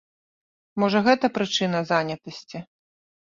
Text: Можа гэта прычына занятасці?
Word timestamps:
Можа 0.83 1.01
гэта 1.07 1.25
прычына 1.37 1.79
занятасці? 1.91 2.57